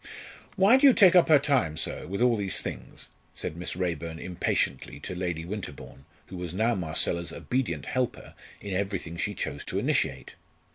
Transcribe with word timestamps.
"Why 0.55 0.77
do 0.77 0.87
you 0.87 0.93
take 0.93 1.15
up 1.15 1.27
her 1.29 1.37
time 1.37 1.77
so, 1.77 2.07
with 2.07 2.23
all 2.23 2.35
these 2.35 2.59
things?" 2.59 3.07
said 3.35 3.55
Miss 3.55 3.75
Raeburn 3.75 4.17
impatiently 4.17 4.99
to 5.01 5.13
Lady 5.13 5.45
Winterbourne, 5.45 6.05
who 6.25 6.37
was 6.37 6.55
now 6.55 6.73
Marcella's 6.73 7.31
obedient 7.31 7.85
helper 7.85 8.33
in 8.61 8.73
everything 8.73 9.15
she 9.15 9.35
chose 9.35 9.63
to 9.65 9.77
initiate. 9.77 10.33